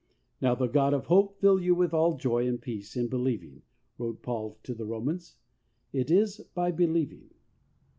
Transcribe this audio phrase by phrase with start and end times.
[0.41, 3.61] "Now the God of hope fill you with all joy and peace in believing,"
[3.99, 5.35] wrote Paul to the Romans,
[5.93, 7.29] It is by believing.